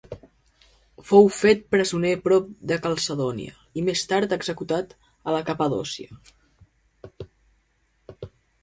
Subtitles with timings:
[1.09, 4.97] Fou fet presoner prop de Calcedònia i més tard executat
[5.29, 6.21] a la Capadòcia.